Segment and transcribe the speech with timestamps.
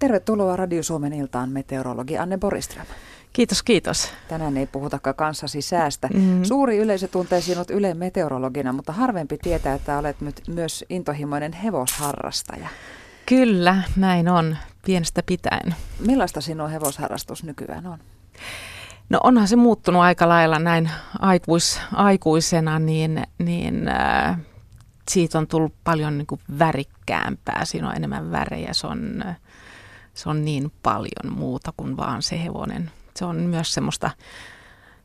[0.00, 2.86] Tervetuloa Radio Suomen iltaan meteorologi Anne Boriström.
[3.32, 4.12] Kiitos, kiitos.
[4.28, 6.08] Tänään ei puhutakaan kanssasi säästä.
[6.14, 6.44] Mm-hmm.
[6.44, 12.68] Suuri yleisö tuntee sinut Ylen meteorologina, mutta harvempi tietää, että olet nyt myös intohimoinen hevosharrastaja.
[13.26, 15.74] Kyllä, näin on, pienestä pitäen.
[16.06, 17.98] Millaista sinun hevosharrastus nykyään on?
[19.10, 24.38] No onhan se muuttunut aika lailla näin aikuis, aikuisena, niin, niin äh,
[25.10, 27.64] siitä on tullut paljon niin kuin värikkäämpää.
[27.64, 29.24] Siinä on enemmän värejä, se on,
[30.20, 32.90] se on niin paljon muuta kuin vaan se hevonen.
[33.16, 34.10] Se on myös semmoista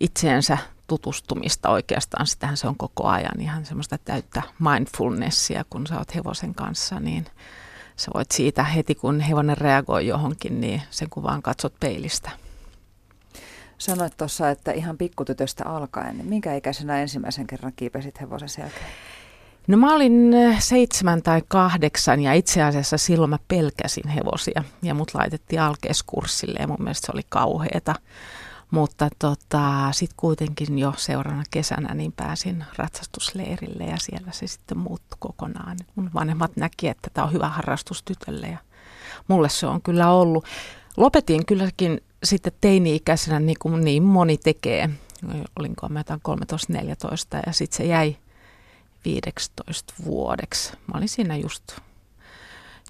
[0.00, 2.26] itseensä tutustumista oikeastaan.
[2.26, 7.26] Sitähän se on koko ajan ihan semmoista täyttä mindfulnessia, kun sä oot hevosen kanssa, niin
[7.96, 12.30] sä voit siitä heti, kun hevonen reagoi johonkin, niin sen kuvaan katsot peilistä.
[13.78, 18.90] Sanoit tuossa, että ihan pikkutytöstä alkaen, niin minkä ikäisenä ensimmäisen kerran kiipesit hevosen selkään?
[19.66, 25.14] No mä olin seitsemän tai kahdeksan ja itse asiassa silloin mä pelkäsin hevosia ja mut
[25.14, 27.94] laitettiin alkeiskurssille ja mun mielestä se oli kauheeta.
[28.70, 35.16] Mutta tota, sitten kuitenkin jo seuraavana kesänä niin pääsin ratsastusleirille ja siellä se sitten muuttui
[35.18, 35.76] kokonaan.
[35.94, 38.58] Mun vanhemmat näki, että tämä on hyvä harrastus tytölle ja
[39.28, 40.44] mulle se on kyllä ollut.
[40.96, 44.90] Lopetin kylläkin sitten teini-ikäisenä niin kuin niin moni tekee.
[45.58, 48.16] Olinko mä 13-14 ja sitten se jäi
[49.06, 50.72] 15 vuodeksi.
[50.72, 51.62] Mä olin siinä just,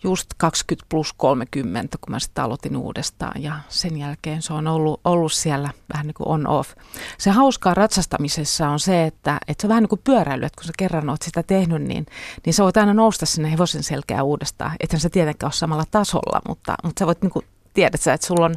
[0.05, 5.00] just 20 plus 30, kun mä sitten aloitin uudestaan ja sen jälkeen se on ollut,
[5.05, 6.70] ollut siellä vähän niin kuin on-off.
[7.19, 10.67] Se hauskaa ratsastamisessa on se, että, että se on vähän niin kuin pyöräily, että kun
[10.67, 12.06] sä kerran oot sitä tehnyt, niin,
[12.47, 14.77] niin sä voit aina nousta sinne hevosen selkeä uudestaan.
[14.80, 18.27] Ethän se tietenkään ole samalla tasolla, mutta, mutta sä voit niin kuin, tiedät sä, että
[18.27, 18.55] sulla on,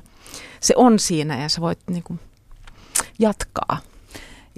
[0.59, 2.19] se on siinä ja sä voit niin kuin,
[3.19, 3.77] jatkaa.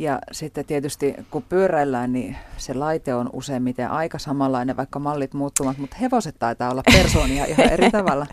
[0.01, 5.77] Ja sitten tietysti kun pyöräillään, niin se laite on useimmiten aika samanlainen, vaikka mallit muuttuvat,
[5.77, 8.27] mutta hevoset taitaa olla persoonia ihan eri tavalla.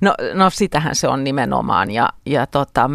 [0.00, 2.90] No, no sitähän se on nimenomaan ja, ja tota,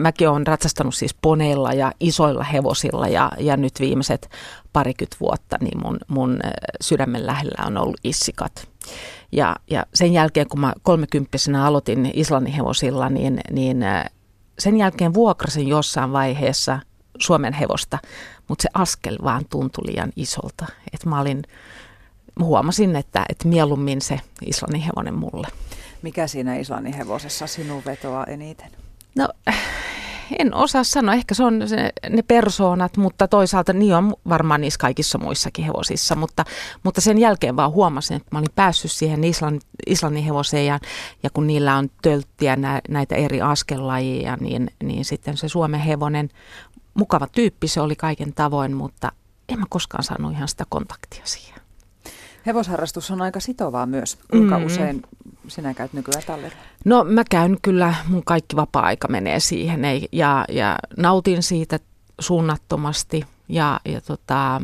[0.00, 4.30] mäkin olen ratsastanut siis poneilla ja isoilla hevosilla ja, ja nyt viimeiset
[4.72, 6.40] parikymmentä vuotta niin mun, mun
[6.80, 8.68] sydämen lähellä on ollut issikat.
[9.32, 13.84] Ja, ja sen jälkeen kun mä kolmekymppisenä aloitin Islannin hevosilla, niin, niin
[14.58, 16.80] sen jälkeen vuokrasin jossain vaiheessa
[17.18, 17.98] Suomen hevosta,
[18.48, 20.66] mutta se askel vaan tuntui liian isolta.
[20.92, 21.42] että mä olin,
[22.40, 25.48] huomasin, että, että mieluummin se Islannin hevonen mulle.
[26.02, 28.70] Mikä siinä Islannin hevosessa sinun vetoaa eniten?
[29.14, 29.28] No
[30.38, 34.78] en osaa sanoa, ehkä se on se, ne persoonat, mutta toisaalta niin on varmaan niissä
[34.78, 36.44] kaikissa muissakin hevosissa, mutta,
[36.82, 40.78] mutta sen jälkeen vaan huomasin, että mä olin päässyt siihen Islannin, Islannin hevoseen ja,
[41.22, 46.28] ja kun niillä on tölttiä nä, näitä eri askellajia, niin, niin sitten se Suomen hevonen
[46.98, 49.12] mukava tyyppi se oli kaiken tavoin, mutta
[49.48, 51.60] en mä koskaan saanut ihan sitä kontaktia siihen.
[52.46, 54.18] Hevosharrastus on aika sitovaa myös.
[54.30, 54.66] Kuinka mm.
[54.66, 55.02] usein
[55.48, 56.56] sinä käyt nykyään tallella?
[56.84, 61.78] No mä käyn kyllä, mun kaikki vapaa-aika menee siihen ei, ja, ja nautin siitä
[62.20, 64.62] suunnattomasti ja, ja tota,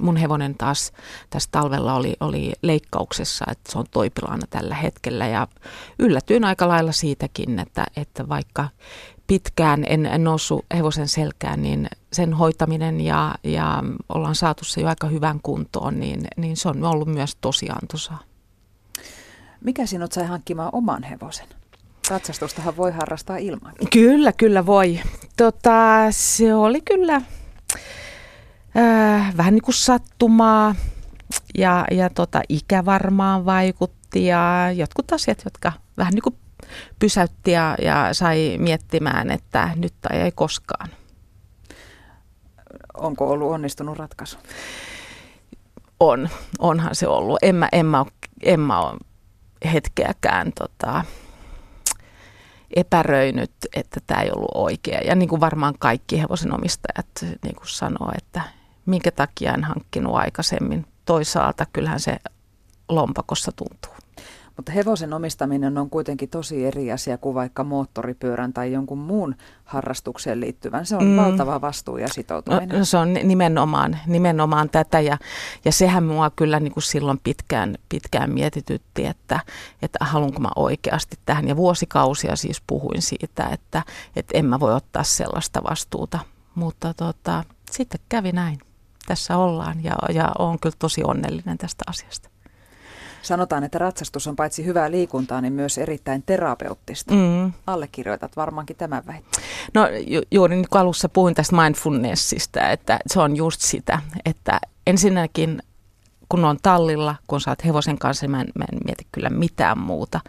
[0.00, 0.92] mun hevonen taas
[1.30, 5.48] tässä talvella oli, oli leikkauksessa, että se on toipilaana tällä hetkellä ja
[5.98, 8.68] yllätyin aika lailla siitäkin, että, että vaikka
[9.32, 14.88] pitkään en, en noussut hevosen selkään, niin sen hoitaminen ja, ja ollaan saatu se jo
[14.88, 18.18] aika hyvän kuntoon, niin, niin se on ollut myös tosi antoisaa.
[19.64, 21.46] Mikä sinut sai hankkimaan oman hevosen?
[22.10, 23.72] Ratsastustahan voi harrastaa ilman.
[23.92, 25.00] Kyllä, kyllä voi.
[25.36, 27.14] Tota, se oli kyllä
[28.76, 30.74] äh, vähän niin kuin sattumaa
[31.58, 36.36] ja, ja tota, ikä varmaan vaikutti ja jotkut asiat, jotka vähän niin kuin
[36.98, 40.88] pysäytti ja, ja sai miettimään, että nyt tai ei koskaan.
[42.94, 44.38] Onko ollut onnistunut ratkaisu?
[46.00, 46.28] On,
[46.58, 47.38] onhan se ollut.
[47.42, 48.04] En mä, en mä,
[48.42, 48.98] en mä ole
[49.72, 51.04] hetkeäkään tota,
[52.76, 55.00] epäröinyt, että tämä ei ollut oikea.
[55.00, 58.42] Ja niin kuin varmaan kaikki hevosenomistajat niin kuin sanoo, että
[58.86, 60.86] minkä takia en hankkinut aikaisemmin.
[61.04, 62.16] Toisaalta kyllähän se
[62.88, 63.91] lompakossa tuntuu.
[64.56, 69.34] Mutta hevosen omistaminen on kuitenkin tosi eri asia kuin vaikka moottoripyörän tai jonkun muun
[69.64, 70.86] harrastukseen liittyvän.
[70.86, 71.16] Se on mm.
[71.16, 72.78] valtava vastuu ja sitoutuminen.
[72.78, 75.18] No, se on nimenomaan, nimenomaan tätä ja,
[75.64, 79.40] ja sehän mua kyllä niin kuin silloin pitkään, pitkään mietitytti, että,
[79.82, 81.48] että haluanko mä oikeasti tähän.
[81.48, 83.82] Ja vuosikausia siis puhuin siitä, että,
[84.16, 86.18] että en mä voi ottaa sellaista vastuuta.
[86.54, 88.58] Mutta tota, sitten kävi näin.
[89.06, 92.28] Tässä ollaan ja, ja olen kyllä tosi onnellinen tästä asiasta.
[93.22, 97.14] Sanotaan, että ratsastus on paitsi hyvää liikuntaa, niin myös erittäin terapeuttista.
[97.14, 97.52] Mm.
[97.66, 99.44] Allekirjoitat varmaankin tämän väitteen.
[99.74, 104.60] No ju- juuri niin kuin alussa puhuin tästä mindfulnessista, että se on just sitä, että
[104.86, 105.62] ensinnäkin
[106.28, 110.20] kun on tallilla, kun oot hevosen kanssa, mä en, mä en mieti kyllä mitään muuta.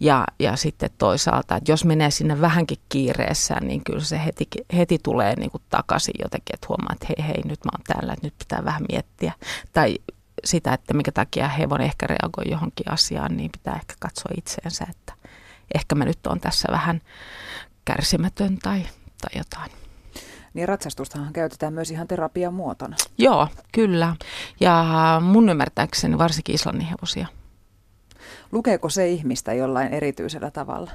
[0.00, 4.98] Ja, ja sitten toisaalta, että jos menee sinne vähänkin kiireessä, niin kyllä se heti, heti
[5.02, 8.26] tulee niin kuin takaisin jotenkin, että huomaa, että hei hei, nyt mä oon täällä, että
[8.26, 9.32] nyt pitää vähän miettiä.
[9.72, 9.96] Tai
[10.44, 15.12] sitä, että minkä takia hevonen ehkä reagoi johonkin asiaan, niin pitää ehkä katsoa itseensä, että
[15.74, 17.00] ehkä mä nyt on tässä vähän
[17.84, 18.82] kärsimätön tai,
[19.20, 19.70] tai jotain.
[20.54, 22.96] Niin ratsastustahan käytetään myös ihan terapian muotona.
[23.18, 24.16] Joo, kyllä.
[24.60, 24.84] Ja
[25.24, 27.26] mun ymmärtääkseni varsinkin islannin hevosia.
[28.52, 30.90] Lukeeko se ihmistä jollain erityisellä tavalla?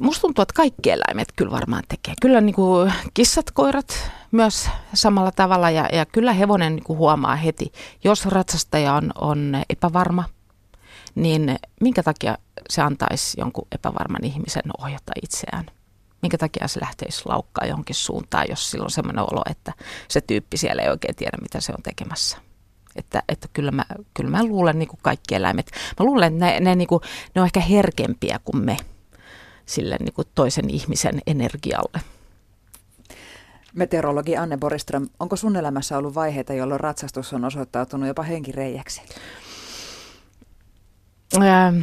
[0.00, 2.14] Musta tuntuu, että kaikki eläimet kyllä varmaan tekee.
[2.20, 7.36] Kyllä niin kuin kissat, koirat myös samalla tavalla ja, ja kyllä hevonen niin kuin huomaa
[7.36, 7.72] heti,
[8.04, 10.24] jos ratsastaja on, on epävarma,
[11.14, 12.38] niin minkä takia
[12.70, 15.66] se antaisi jonkun epävarman ihmisen ohjata itseään?
[16.22, 19.72] Minkä takia se lähteisi laukkaa johonkin suuntaan, jos silloin on sellainen olo, että
[20.08, 22.38] se tyyppi siellä ei oikein tiedä, mitä se on tekemässä?
[22.96, 23.84] Että, että kyllä, mä,
[24.14, 25.70] kyllä mä luulen niin kuin kaikki eläimet.
[26.00, 27.00] Mä luulen, että ne, ne, niin kuin,
[27.34, 28.76] ne on ehkä herkempiä kuin me
[29.66, 32.00] sille niin kuin toisen ihmisen energialle.
[33.74, 39.02] Meteorologi Anne Boriström, onko sun elämässä ollut vaiheita, jolloin ratsastus on osoittautunut jopa henkireijäksi?
[41.36, 41.80] Ähm,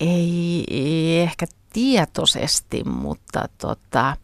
[0.00, 4.16] ei, ei ehkä tietoisesti, mutta tota,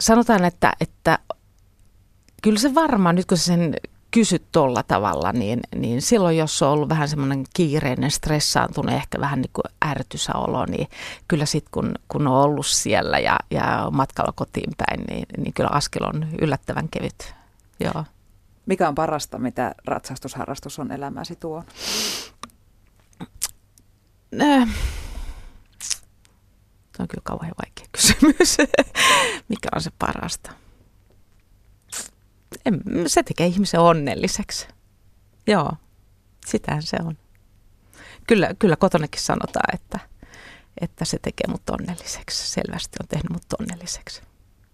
[0.00, 1.18] sanotaan, että, että
[2.42, 3.74] kyllä se varmaan, nyt kun sen
[4.14, 9.40] kysyt tuolla tavalla, niin, niin silloin jos on ollut vähän semmoinen kiireinen, stressaantunut, ehkä vähän
[9.40, 10.88] niin kuin ärtysäolo, niin
[11.28, 15.70] kyllä sitten kun, kun on ollut siellä ja, ja matkalla kotiin päin, niin, niin kyllä
[15.72, 17.34] askel on yllättävän kevyt.
[17.80, 18.04] Joo.
[18.66, 21.64] Mikä on parasta, mitä ratsastusharrastus on elämäsi tuon?
[24.42, 24.68] Äh.
[26.92, 28.56] Tämä on kyllä kauhean vaikea kysymys.
[29.48, 30.63] Mikä on se parasta?
[32.66, 34.68] En, se tekee ihmisen onnelliseksi.
[35.46, 35.72] Joo,
[36.46, 37.18] sitähän se on.
[38.26, 39.98] Kyllä, kyllä kotonakin sanotaan, että,
[40.80, 42.50] että se tekee mut onnelliseksi.
[42.50, 44.22] Selvästi on tehnyt mut onnelliseksi.